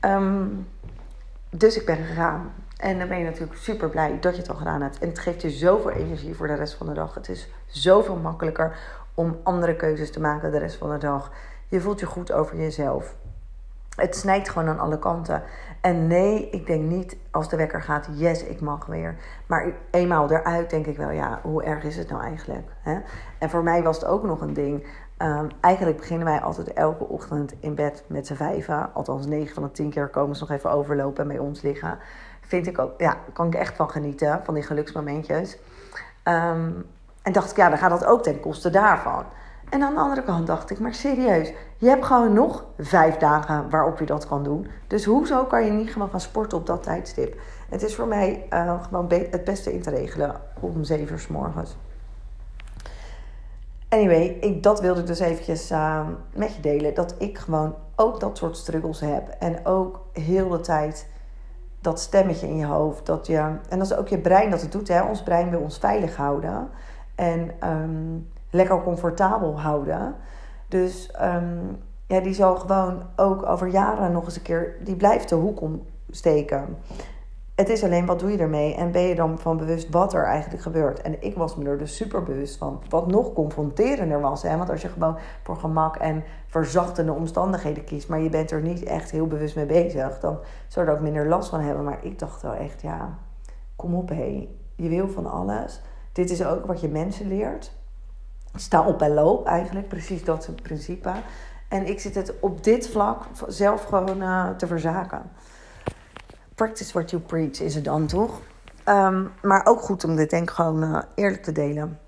Um, 0.00 0.68
dus 1.50 1.76
ik 1.76 1.86
ben 1.86 1.96
gegaan. 1.96 2.52
En 2.76 2.98
dan 2.98 3.08
ben 3.08 3.18
je 3.18 3.24
natuurlijk 3.24 3.58
super 3.58 3.88
blij 3.90 4.18
dat 4.20 4.34
je 4.34 4.40
het 4.40 4.50
al 4.50 4.56
gedaan 4.56 4.82
hebt. 4.82 4.98
En 4.98 5.08
het 5.08 5.18
geeft 5.18 5.42
je 5.42 5.50
zoveel 5.50 5.90
energie 5.90 6.34
voor 6.34 6.46
de 6.46 6.54
rest 6.54 6.74
van 6.74 6.86
de 6.86 6.92
dag. 6.92 7.14
Het 7.14 7.28
is 7.28 7.48
zoveel 7.66 8.16
makkelijker 8.16 8.76
om 9.16 9.40
andere 9.42 9.76
keuzes 9.76 10.12
te 10.12 10.20
maken 10.20 10.50
de 10.50 10.58
rest 10.58 10.76
van 10.76 10.90
de 10.90 10.98
dag. 10.98 11.30
Je 11.68 11.80
voelt 11.80 12.00
je 12.00 12.06
goed 12.06 12.32
over 12.32 12.56
jezelf. 12.56 13.16
Het 13.96 14.16
snijdt 14.16 14.48
gewoon 14.48 14.68
aan 14.68 14.78
alle 14.78 14.98
kanten. 14.98 15.42
En 15.80 16.06
nee, 16.06 16.50
ik 16.50 16.66
denk 16.66 16.82
niet 16.82 17.16
als 17.30 17.48
de 17.48 17.56
wekker 17.56 17.82
gaat, 17.82 18.08
yes, 18.12 18.44
ik 18.44 18.60
mag 18.60 18.86
weer. 18.86 19.16
Maar 19.46 19.72
eenmaal 19.90 20.30
eruit 20.30 20.70
denk 20.70 20.86
ik 20.86 20.96
wel, 20.96 21.10
ja, 21.10 21.40
hoe 21.42 21.62
erg 21.62 21.84
is 21.84 21.96
het 21.96 22.10
nou 22.10 22.22
eigenlijk? 22.22 22.68
Hè? 22.80 22.98
En 23.38 23.50
voor 23.50 23.62
mij 23.62 23.82
was 23.82 23.96
het 23.96 24.06
ook 24.06 24.22
nog 24.22 24.40
een 24.40 24.52
ding. 24.52 24.86
Um, 25.18 25.48
eigenlijk 25.60 25.96
beginnen 25.96 26.26
wij 26.26 26.40
altijd 26.40 26.72
elke 26.72 27.04
ochtend 27.04 27.54
in 27.60 27.74
bed 27.74 28.04
met 28.06 28.26
z'n 28.26 28.34
vijven. 28.34 28.94
Althans, 28.94 29.26
negen 29.26 29.54
van 29.54 29.62
de 29.62 29.70
tien 29.70 29.90
keer 29.90 30.08
komen 30.08 30.36
ze 30.36 30.44
nog 30.48 30.56
even 30.56 30.70
overlopen 30.70 31.22
en 31.22 31.28
bij 31.28 31.38
ons 31.38 31.62
liggen. 31.62 31.98
Vind 32.40 32.66
ik 32.66 32.78
ook, 32.78 33.00
ja, 33.00 33.16
kan 33.32 33.46
ik 33.46 33.54
echt 33.54 33.76
van 33.76 33.90
genieten, 33.90 34.40
van 34.44 34.54
die 34.54 34.62
geluksmomentjes. 34.62 35.58
Um, 36.24 36.84
en 37.26 37.32
dacht 37.32 37.50
ik, 37.50 37.56
ja, 37.56 37.68
dan 37.68 37.78
gaat 37.78 37.90
dat 37.90 38.04
ook 38.04 38.22
ten 38.22 38.40
koste 38.40 38.70
daarvan. 38.70 39.24
En 39.68 39.82
aan 39.82 39.94
de 39.94 40.00
andere 40.00 40.22
kant 40.22 40.46
dacht 40.46 40.70
ik, 40.70 40.78
maar 40.78 40.94
serieus, 40.94 41.52
je 41.76 41.88
hebt 41.88 42.04
gewoon 42.04 42.32
nog 42.32 42.64
vijf 42.78 43.16
dagen 43.16 43.70
waarop 43.70 43.98
je 43.98 44.06
dat 44.06 44.26
kan 44.26 44.42
doen. 44.42 44.66
Dus 44.86 45.04
hoezo 45.04 45.44
kan 45.44 45.64
je 45.64 45.70
niet 45.70 45.90
gewoon 45.90 46.10
gaan 46.10 46.20
sporten 46.20 46.58
op 46.58 46.66
dat 46.66 46.82
tijdstip? 46.82 47.40
Het 47.68 47.82
is 47.82 47.94
voor 47.94 48.06
mij 48.06 48.46
uh, 48.50 48.82
gewoon 48.82 49.10
het 49.30 49.44
beste 49.44 49.72
in 49.72 49.82
te 49.82 49.90
regelen 49.90 50.40
om 50.60 50.84
zeven 50.84 51.14
uur 51.14 51.26
morgens. 51.30 51.76
Anyway, 53.88 54.36
ik, 54.40 54.62
dat 54.62 54.80
wilde 54.80 55.00
ik 55.00 55.06
dus 55.06 55.20
eventjes 55.20 55.70
uh, 55.70 56.06
met 56.34 56.54
je 56.54 56.60
delen. 56.60 56.94
Dat 56.94 57.14
ik 57.18 57.38
gewoon 57.38 57.74
ook 57.96 58.20
dat 58.20 58.36
soort 58.36 58.56
struggles 58.56 59.00
heb. 59.00 59.28
En 59.38 59.66
ook 59.66 60.00
heel 60.12 60.48
de 60.48 60.60
tijd 60.60 61.08
dat 61.80 62.00
stemmetje 62.00 62.48
in 62.48 62.56
je 62.56 62.66
hoofd. 62.66 63.06
Dat 63.06 63.26
je, 63.26 63.36
en 63.68 63.78
dat 63.78 63.90
is 63.90 63.96
ook 63.96 64.08
je 64.08 64.18
brein 64.18 64.50
dat 64.50 64.60
het 64.60 64.72
doet. 64.72 64.88
Hè? 64.88 65.02
Ons 65.02 65.22
brein 65.22 65.50
wil 65.50 65.60
ons 65.60 65.78
veilig 65.78 66.16
houden. 66.16 66.68
En 67.16 67.50
um, 67.70 68.28
lekker 68.50 68.82
comfortabel 68.82 69.60
houden. 69.60 70.14
Dus 70.68 71.10
um, 71.22 71.78
ja, 72.06 72.20
die 72.20 72.34
zal 72.34 72.56
gewoon 72.56 73.02
ook 73.16 73.46
over 73.46 73.66
jaren 73.66 74.12
nog 74.12 74.24
eens 74.24 74.36
een 74.36 74.42
keer... 74.42 74.76
Die 74.84 74.96
blijft 74.96 75.28
de 75.28 75.34
hoek 75.34 75.60
omsteken. 75.60 76.76
Het 77.54 77.68
is 77.68 77.84
alleen 77.84 78.06
wat 78.06 78.18
doe 78.18 78.30
je 78.30 78.38
ermee 78.38 78.74
en 78.74 78.90
ben 78.90 79.02
je 79.02 79.14
dan 79.14 79.38
van 79.38 79.56
bewust 79.56 79.90
wat 79.90 80.14
er 80.14 80.24
eigenlijk 80.24 80.62
gebeurt. 80.62 81.02
En 81.02 81.22
ik 81.22 81.36
was 81.36 81.56
me 81.56 81.64
er 81.64 81.78
dus 81.78 81.96
super 81.96 82.22
bewust 82.22 82.56
van. 82.56 82.82
Wat 82.88 83.06
nog 83.06 83.32
confronterender 83.32 84.20
was. 84.20 84.42
Hè? 84.42 84.56
Want 84.56 84.70
als 84.70 84.82
je 84.82 84.88
gewoon 84.88 85.16
voor 85.42 85.56
gemak 85.56 85.96
en 85.96 86.24
verzachtende 86.46 87.12
omstandigheden 87.12 87.84
kiest, 87.84 88.08
maar 88.08 88.20
je 88.20 88.28
bent 88.28 88.50
er 88.50 88.60
niet 88.60 88.82
echt 88.82 89.10
heel 89.10 89.26
bewust 89.26 89.56
mee 89.56 89.66
bezig, 89.66 90.20
dan 90.20 90.38
zou 90.68 90.86
je 90.86 90.92
er 90.92 90.98
ook 90.98 91.04
minder 91.04 91.28
last 91.28 91.48
van 91.48 91.60
hebben. 91.60 91.84
Maar 91.84 91.98
ik 92.04 92.18
dacht 92.18 92.42
wel 92.42 92.54
echt, 92.54 92.82
ja, 92.82 93.18
kom 93.76 93.94
op 93.94 94.08
hé. 94.08 94.48
Je 94.74 94.88
wil 94.88 95.08
van 95.08 95.26
alles. 95.26 95.82
Dit 96.16 96.30
is 96.30 96.44
ook 96.44 96.66
wat 96.66 96.80
je 96.80 96.88
mensen 96.88 97.28
leert. 97.28 97.72
Sta 98.54 98.86
op 98.86 99.02
en 99.02 99.14
loop 99.14 99.46
eigenlijk, 99.46 99.88
precies 99.88 100.24
dat 100.24 100.40
is 100.40 100.46
het 100.46 100.62
principe. 100.62 101.12
En 101.68 101.86
ik 101.86 102.00
zit 102.00 102.14
het 102.14 102.34
op 102.40 102.64
dit 102.64 102.88
vlak 102.88 103.22
zelf 103.46 103.84
gewoon 103.84 104.22
uh, 104.22 104.50
te 104.50 104.66
verzaken. 104.66 105.22
Practice 106.54 106.92
what 106.92 107.10
you 107.10 107.22
preach 107.22 107.60
is 107.60 107.74
het 107.74 107.84
dan 107.84 108.06
toch? 108.06 108.40
Um, 108.88 109.32
maar 109.42 109.66
ook 109.66 109.80
goed 109.80 110.04
om 110.04 110.16
dit 110.16 110.30
denk 110.30 110.42
ik 110.42 110.54
gewoon 110.54 110.82
uh, 110.82 111.02
eerlijk 111.14 111.42
te 111.42 111.52
delen. 111.52 111.98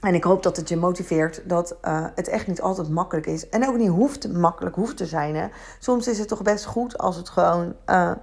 En 0.00 0.14
ik 0.14 0.24
hoop 0.24 0.42
dat 0.42 0.56
het 0.56 0.68
je 0.68 0.76
motiveert 0.76 1.42
dat 1.48 1.76
uh, 1.82 2.06
het 2.14 2.28
echt 2.28 2.46
niet 2.46 2.60
altijd 2.60 2.88
makkelijk 2.88 3.26
is. 3.26 3.48
En 3.48 3.68
ook 3.68 3.76
niet 3.76 3.88
hoeft 3.88 4.32
makkelijk 4.32 4.76
hoeft 4.76 4.96
te 4.96 5.06
zijn. 5.06 5.34
Hè? 5.36 5.46
Soms 5.78 6.08
is 6.08 6.18
het 6.18 6.28
toch 6.28 6.42
best 6.42 6.64
goed 6.64 6.98
als 6.98 7.16
het 7.16 7.28
gewoon 7.28 7.74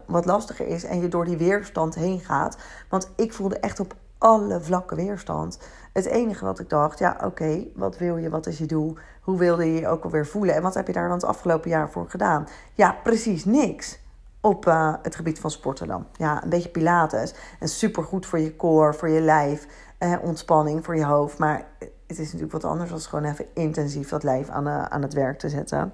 wat 0.06 0.26
lastiger 0.26 0.68
is 0.68 0.84
en 0.84 1.02
je 1.02 1.08
door 1.08 1.26
die 1.26 1.38
weerstand 1.38 1.96
heen 1.96 2.20
gaat. 2.20 2.58
Want 2.90 3.10
ik 3.16 3.34
voelde 3.34 3.60
echt 3.60 3.80
op 3.80 3.96
alle 4.26 4.62
vlakken 4.62 4.98
weerstand. 4.98 5.60
Het 5.94 6.06
enige 6.06 6.46
wat 6.46 6.60
ik 6.60 6.70
dacht, 6.70 7.00
ja 7.00 7.18
oké, 7.24 7.66
wat 7.76 7.98
wil 7.98 8.18
je, 8.18 8.30
wat 8.30 8.48
is 8.48 8.58
je 8.58 8.66
doel? 8.66 8.98
Hoe 9.22 9.38
wilde 9.38 9.66
je 9.66 9.80
je 9.80 9.88
ook 9.88 10.04
alweer 10.04 10.28
voelen? 10.28 10.56
En 10.56 10.62
wat 10.62 10.74
heb 10.74 10.88
je 10.88 10.94
daar 10.94 11.08
dan 11.08 11.18
het 11.18 11.26
afgelopen 11.26 11.70
jaar 11.70 11.90
voor 11.90 12.10
gedaan? 12.10 12.48
Ja, 12.74 12.96
precies 13.04 13.46
niks 13.46 14.00
op 14.42 14.66
uh, 14.66 14.94
het 15.02 15.16
gebied 15.16 15.40
van 15.40 15.52
sporten 15.52 15.88
dan. 15.88 16.06
Ja, 16.14 16.44
een 16.44 16.50
beetje 16.50 16.70
pilates. 16.70 17.34
En 17.60 17.68
supergoed 17.68 18.26
voor 18.26 18.40
je 18.40 18.56
core, 18.56 18.94
voor 18.94 19.10
je 19.10 19.22
lijf. 19.22 19.68
Eh, 19.98 20.14
ontspanning 20.22 20.86
voor 20.86 20.96
je 20.96 21.06
hoofd. 21.06 21.38
Maar 21.38 21.68
het 21.80 22.20
is 22.20 22.26
natuurlijk 22.26 22.52
wat 22.52 22.64
anders 22.64 22.90
dan 22.90 23.00
gewoon 23.00 23.26
even 23.26 23.46
intensief 23.54 24.10
dat 24.10 24.24
lijf 24.24 24.50
aan, 24.50 24.68
uh, 24.68 24.84
aan 24.84 25.02
het 25.02 25.14
werk 25.14 25.40
te 25.40 25.50
zetten. 25.50 25.94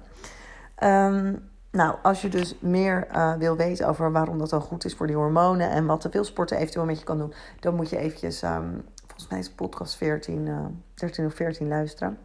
Um, 0.82 1.50
nou, 1.72 1.96
als 2.02 2.22
je 2.22 2.28
dus 2.28 2.56
meer 2.60 3.06
uh, 3.12 3.34
wil 3.34 3.56
weten 3.56 3.88
over 3.88 4.12
waarom 4.12 4.38
dat 4.38 4.50
dan 4.50 4.60
goed 4.60 4.84
is 4.84 4.94
voor 4.94 5.06
die 5.06 5.16
hormonen 5.16 5.70
en 5.70 5.86
wat 5.86 6.02
de 6.02 6.10
veelsporten 6.10 6.56
eventueel 6.56 6.84
met 6.84 6.98
je 6.98 7.04
kan 7.04 7.18
doen, 7.18 7.32
dan 7.60 7.74
moet 7.74 7.90
je 7.90 7.98
eventjes, 7.98 8.42
um, 8.42 8.84
volgens 9.06 9.28
mij 9.28 9.38
is 9.38 9.50
podcast 9.50 9.96
14, 9.96 10.46
uh, 10.46 10.64
13 10.94 11.26
of 11.26 11.34
14 11.34 11.68
luisteren. 11.68 12.18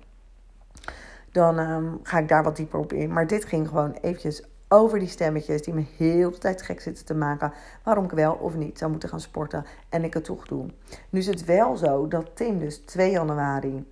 Dan 1.32 1.60
um, 1.60 2.00
ga 2.04 2.18
ik 2.18 2.28
daar 2.28 2.44
wat 2.44 2.56
dieper 2.56 2.80
op 2.80 2.94
in. 2.94 3.14
Maar 3.14 3.28
dit 3.28 3.46
ging 3.46 3.68
gewoon 3.68 3.92
eventjes 3.92 4.44
over 4.68 5.00
die 5.00 5.08
stemmetjes 5.08 5.62
die 5.62 5.74
me 5.74 5.86
heel 5.98 6.32
de 6.32 6.38
tijd 6.38 6.62
gek 6.62 6.82
zitten 6.82 7.06
te 7.06 7.14
maken. 7.14 7.54
Waarom 7.84 8.04
ik 8.04 8.12
wel 8.12 8.34
of 8.34 8.56
niet 8.56 8.78
zou 8.78 8.92
moeten 8.92 9.10
gaan 9.10 9.22
sporten 9.22 9.66
en 9.90 10.04
ik 10.04 10.14
het 10.14 10.24
toch 10.24 10.48
doe. 10.48 10.66
Nu 11.10 11.20
is 11.20 11.28
het 11.28 11.46
wel 11.46 11.78
zo 11.78 12.08
dat 12.08 12.36
Tim 12.36 12.60
dus 12.60 12.78
2 12.78 13.12
januari 13.12 13.86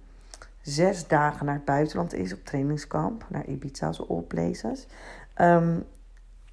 zes 0.62 1.08
dagen 1.08 1.46
naar 1.46 1.56
het 1.56 1.66
buitenland 1.66 2.14
is 2.14 2.34
op 2.34 2.46
trainingskamp. 2.46 3.26
Naar 3.30 3.46
Ibiza's 3.46 4.02
places. 4.28 4.88
Um, 5.42 5.84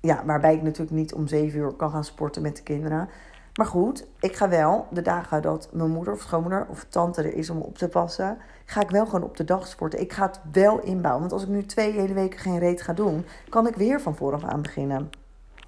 ja, 0.00 0.22
waarbij 0.24 0.54
ik 0.54 0.62
natuurlijk 0.62 0.96
niet 0.96 1.14
om 1.14 1.26
7 1.26 1.58
uur 1.58 1.72
kan 1.72 1.90
gaan 1.90 2.04
sporten 2.04 2.42
met 2.42 2.56
de 2.56 2.62
kinderen. 2.62 3.08
Maar 3.54 3.66
goed, 3.66 4.06
ik 4.20 4.36
ga 4.36 4.48
wel 4.48 4.86
de 4.90 5.02
dagen 5.02 5.42
dat 5.42 5.68
mijn 5.72 5.90
moeder 5.90 6.12
of 6.12 6.20
schoonmoeder 6.20 6.66
of 6.68 6.86
tante 6.88 7.22
er 7.22 7.34
is 7.34 7.50
om 7.50 7.60
op 7.60 7.78
te 7.78 7.88
passen, 7.88 8.38
ga 8.64 8.80
ik 8.80 8.90
wel 8.90 9.04
gewoon 9.04 9.22
op 9.22 9.36
de 9.36 9.44
dag 9.44 9.66
sporten. 9.66 10.00
Ik 10.00 10.12
ga 10.12 10.26
het 10.26 10.40
wel 10.52 10.80
inbouwen. 10.80 11.20
Want 11.20 11.32
als 11.32 11.42
ik 11.42 11.48
nu 11.48 11.66
twee 11.66 11.92
hele 11.92 12.14
weken 12.14 12.38
geen 12.38 12.58
reet 12.58 12.82
ga 12.82 12.92
doen, 12.92 13.26
kan 13.48 13.66
ik 13.66 13.74
weer 13.74 14.00
van 14.00 14.16
vooraf 14.16 14.44
aan 14.44 14.62
beginnen. 14.62 15.10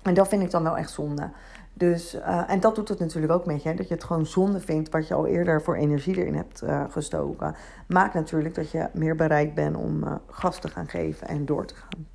En 0.03 0.15
dat 0.15 0.29
vind 0.29 0.43
ik 0.43 0.51
dan 0.51 0.63
wel 0.63 0.77
echt 0.77 0.91
zonde. 0.91 1.31
Dus, 1.73 2.15
uh, 2.15 2.51
en 2.51 2.61
dat 2.61 2.75
doet 2.75 2.89
het 2.89 2.99
natuurlijk 2.99 3.33
ook 3.33 3.47
met 3.47 3.63
je. 3.63 3.75
Dat 3.75 3.89
je 3.89 3.95
het 3.95 4.05
gewoon 4.05 4.27
zonde 4.27 4.61
vindt 4.61 4.91
wat 4.91 5.09
je 5.09 5.15
al 5.15 5.27
eerder 5.27 5.63
voor 5.63 5.77
energie 5.77 6.17
erin 6.17 6.35
hebt 6.35 6.63
uh, 6.63 6.85
gestoken. 6.91 7.55
Maakt 7.87 8.15
natuurlijk 8.15 8.55
dat 8.55 8.71
je 8.71 8.89
meer 8.93 9.17
bereid 9.17 9.55
bent 9.55 9.77
om 9.77 10.05
uh, 10.05 10.15
gas 10.31 10.59
te 10.59 10.69
gaan 10.69 10.89
geven 10.89 11.29
en 11.29 11.45
door 11.45 11.67
te 11.67 11.75
gaan. 11.75 12.14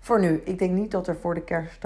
Voor 0.00 0.20
nu. 0.20 0.40
Ik 0.44 0.58
denk 0.58 0.72
niet 0.72 0.90
dat 0.90 1.06
er 1.06 1.16
voor 1.16 1.34
de 1.34 1.44
kerst 1.44 1.84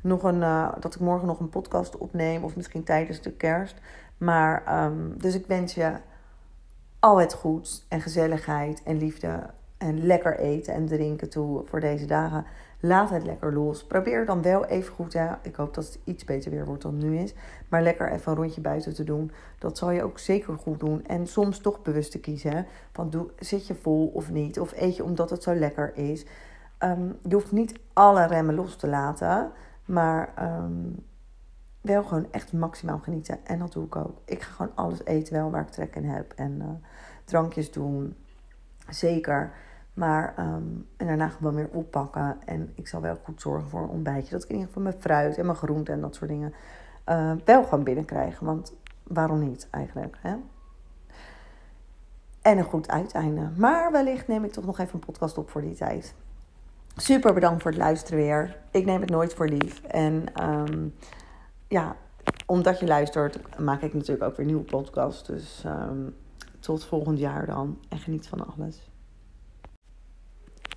nog 0.00 0.22
een, 0.22 0.40
dat 0.80 0.94
ik 0.94 1.00
morgen 1.00 1.26
nog 1.26 1.40
een 1.40 1.48
podcast 1.48 1.96
opneem. 1.96 2.44
Of 2.44 2.56
misschien 2.56 2.84
tijdens 2.84 3.20
de 3.20 3.32
kerst. 3.32 3.76
Maar 4.18 4.84
um, 4.84 5.14
dus 5.18 5.34
ik 5.34 5.46
wens 5.46 5.74
je 5.74 5.92
al 6.98 7.16
het 7.16 7.32
goeds 7.32 7.86
en 7.88 8.00
gezelligheid 8.00 8.82
en 8.82 8.98
liefde 8.98 9.46
en 9.78 10.06
lekker 10.06 10.38
eten 10.38 10.74
en 10.74 10.86
drinken 10.86 11.30
toe 11.30 11.62
voor 11.66 11.80
deze 11.80 12.06
dagen. 12.06 12.44
Laat 12.80 13.10
het 13.10 13.24
lekker 13.24 13.52
los. 13.52 13.84
Probeer 13.84 14.26
dan 14.26 14.42
wel 14.42 14.64
even 14.64 14.94
goed, 14.94 15.12
ja, 15.12 15.38
ik 15.42 15.54
hoop 15.54 15.74
dat 15.74 15.84
het 15.84 15.98
iets 16.04 16.24
beter 16.24 16.50
weer 16.50 16.64
wordt 16.64 16.82
dan 16.82 16.98
nu 16.98 17.18
is. 17.18 17.34
Maar 17.68 17.82
lekker 17.82 18.12
even 18.12 18.32
een 18.32 18.38
rondje 18.38 18.60
buiten 18.60 18.94
te 18.94 19.04
doen. 19.04 19.30
Dat 19.58 19.78
zal 19.78 19.90
je 19.90 20.02
ook 20.02 20.18
zeker 20.18 20.58
goed 20.58 20.80
doen. 20.80 21.06
En 21.06 21.26
soms 21.26 21.58
toch 21.58 21.82
bewust 21.82 22.10
te 22.10 22.20
kiezen. 22.20 22.66
Van 22.92 23.10
doe, 23.10 23.30
zit 23.38 23.66
je 23.66 23.74
vol 23.74 24.10
of 24.14 24.30
niet? 24.30 24.60
Of 24.60 24.72
eet 24.76 24.96
je 24.96 25.04
omdat 25.04 25.30
het 25.30 25.42
zo 25.42 25.54
lekker 25.54 25.96
is? 25.96 26.24
Um, 26.84 27.18
je 27.28 27.34
hoeft 27.34 27.52
niet 27.52 27.78
alle 27.92 28.26
remmen 28.26 28.54
los 28.54 28.76
te 28.76 28.88
laten. 28.88 29.52
Maar 29.84 30.32
um, 30.62 31.06
wel 31.80 32.02
gewoon 32.02 32.26
echt 32.30 32.52
maximaal 32.52 32.98
genieten. 32.98 33.46
En 33.46 33.58
dat 33.58 33.72
doe 33.72 33.84
ik 33.84 33.96
ook. 33.96 34.18
Ik 34.24 34.42
ga 34.42 34.52
gewoon 34.52 34.72
alles 34.74 35.04
eten 35.04 35.34
wel 35.34 35.50
waar 35.50 35.62
ik 35.62 35.68
trek 35.68 35.96
in 35.96 36.04
heb. 36.04 36.32
En 36.32 36.52
uh, 36.52 36.68
drankjes 37.24 37.72
doen. 37.72 38.16
Zeker. 38.88 39.52
Maar 39.94 40.34
um, 40.38 40.88
en 40.96 41.06
daarna 41.06 41.28
gewoon 41.28 41.54
weer 41.54 41.68
oppakken. 41.72 42.36
En 42.44 42.72
ik 42.74 42.88
zal 42.88 43.00
wel 43.00 43.18
goed 43.22 43.40
zorgen 43.40 43.68
voor 43.68 43.82
een 43.82 43.88
ontbijtje. 43.88 44.30
Dat 44.30 44.42
ik 44.42 44.48
in 44.48 44.54
ieder 44.54 44.68
geval 44.68 44.82
mijn 44.82 45.00
fruit 45.00 45.38
en 45.38 45.46
mijn 45.46 45.58
groenten 45.58 45.94
en 45.94 46.00
dat 46.00 46.14
soort 46.14 46.30
dingen 46.30 46.52
uh, 47.08 47.32
wel 47.44 47.64
gewoon 47.64 47.84
binnenkrijgen. 47.84 48.46
Want 48.46 48.74
waarom 49.02 49.38
niet 49.38 49.68
eigenlijk? 49.70 50.16
Hè? 50.20 50.36
En 52.42 52.58
een 52.58 52.64
goed 52.64 52.88
uiteinde. 52.88 53.50
Maar 53.56 53.92
wellicht 53.92 54.28
neem 54.28 54.44
ik 54.44 54.52
toch 54.52 54.64
nog 54.64 54.78
even 54.78 54.94
een 54.94 55.06
podcast 55.06 55.38
op 55.38 55.50
voor 55.50 55.60
die 55.60 55.74
tijd. 55.74 56.14
Super 56.96 57.34
bedankt 57.34 57.62
voor 57.62 57.70
het 57.70 57.80
luisteren 57.80 58.18
weer. 58.18 58.56
Ik 58.70 58.84
neem 58.84 59.00
het 59.00 59.10
nooit 59.10 59.34
voor 59.34 59.48
lief. 59.48 59.82
En 59.82 60.24
um, 60.42 60.94
ja, 61.68 61.96
omdat 62.46 62.80
je 62.80 62.86
luistert, 62.86 63.58
maak 63.58 63.82
ik 63.82 63.94
natuurlijk 63.94 64.22
ook 64.22 64.36
weer 64.36 64.46
nieuwe 64.46 64.62
podcasts. 64.62 65.26
Dus 65.26 65.62
um, 65.66 66.14
tot 66.60 66.84
volgend 66.84 67.18
jaar 67.18 67.46
dan. 67.46 67.78
En 67.88 67.98
geniet 67.98 68.28
van 68.28 68.54
alles. 68.54 68.90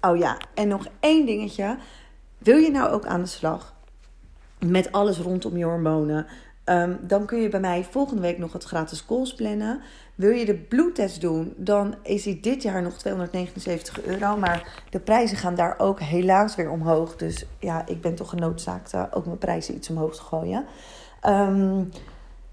Oh 0.01 0.17
ja, 0.17 0.37
en 0.53 0.67
nog 0.67 0.87
één 0.99 1.25
dingetje. 1.25 1.77
Wil 2.37 2.57
je 2.57 2.71
nou 2.71 2.89
ook 2.89 3.05
aan 3.05 3.21
de 3.21 3.27
slag 3.27 3.75
met 4.59 4.91
alles 4.91 5.19
rondom 5.19 5.57
je 5.57 5.65
hormonen. 5.65 6.25
Ehm, 6.65 6.93
dan 7.01 7.25
kun 7.25 7.41
je 7.41 7.49
bij 7.49 7.59
mij 7.59 7.87
volgende 7.89 8.21
week 8.21 8.37
nog 8.37 8.53
het 8.53 8.63
gratis 8.63 9.05
calls 9.05 9.33
plannen. 9.33 9.81
Wil 10.15 10.31
je 10.31 10.45
de 10.45 10.55
bloedtest 10.55 11.21
doen, 11.21 11.53
dan 11.57 11.95
is 12.01 12.23
die 12.23 12.39
dit 12.39 12.61
jaar 12.61 12.81
nog 12.81 12.97
279 12.97 14.01
euro. 14.01 14.37
Maar 14.37 14.83
de 14.89 14.99
prijzen 14.99 15.37
gaan 15.37 15.55
daar 15.55 15.75
ook 15.77 15.99
helaas 15.99 16.55
weer 16.55 16.69
omhoog. 16.69 17.15
Dus 17.15 17.45
ja, 17.59 17.85
ik 17.85 18.01
ben 18.01 18.15
toch 18.15 18.29
genoodzaakt 18.29 18.93
uh, 18.93 19.03
ook 19.11 19.25
mijn 19.25 19.37
prijzen 19.37 19.75
iets 19.75 19.89
omhoog 19.89 20.15
te 20.15 20.21
gooien. 20.21 20.65
Ehm, 21.21 21.83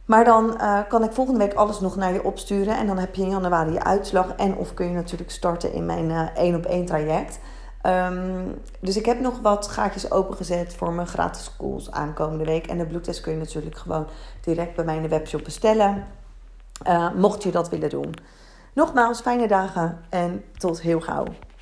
maar 0.05 0.25
dan 0.25 0.55
uh, 0.61 0.81
kan 0.89 1.05
ik 1.05 1.13
volgende 1.13 1.39
week 1.39 1.55
alles 1.55 1.81
nog 1.81 1.97
naar 1.97 2.13
je 2.13 2.25
opsturen. 2.25 2.77
En 2.77 2.87
dan 2.87 2.99
heb 2.99 3.15
je 3.15 3.23
in 3.23 3.31
januari 3.31 3.73
je 3.73 3.85
uitslag. 3.85 4.35
En 4.37 4.57
of 4.57 4.75
kun 4.75 4.87
je 4.87 4.95
natuurlijk 4.95 5.31
starten 5.31 5.73
in 5.73 5.87
mijn 5.87 6.11
uh, 6.11 6.37
één 6.37 6.55
op 6.55 6.65
één 6.65 6.85
traject. 6.85 7.39
Um, 7.87 8.55
dus 8.81 8.97
ik 8.97 9.07
heb 9.07 9.21
nog 9.21 9.41
wat 9.41 9.69
gaatjes 9.69 10.11
opengezet 10.11 10.75
voor 10.75 10.93
mijn 10.93 11.07
gratis 11.07 11.51
calls 11.59 11.91
aankomende 11.91 12.45
week. 12.45 12.67
En 12.67 12.79
de 12.79 12.87
bloedtest 12.87 13.21
kun 13.21 13.33
je 13.33 13.39
natuurlijk 13.39 13.79
gewoon 13.79 14.07
direct 14.41 14.75
bij 14.75 14.85
mij 14.85 14.97
in 14.97 15.03
de 15.03 15.09
webshop 15.09 15.45
bestellen. 15.45 16.07
Uh, 16.89 17.13
mocht 17.15 17.43
je 17.43 17.51
dat 17.51 17.69
willen 17.69 17.91
doen. 17.91 18.15
Nogmaals, 18.73 19.21
fijne 19.21 19.49
dagen 19.49 20.01
en 20.09 20.45
tot 20.57 20.81
heel 20.81 21.01
gauw. 21.01 21.25